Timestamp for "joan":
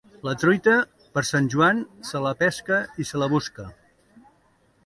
1.55-1.83